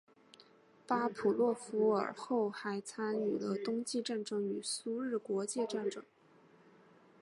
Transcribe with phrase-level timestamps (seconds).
[0.87, 6.03] 巴甫洛夫尔后还参与了冬季战争与苏日国界战争。